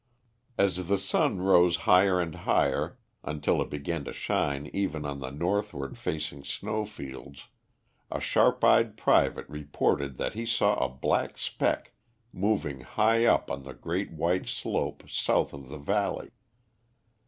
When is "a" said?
8.09-8.19, 10.83-10.89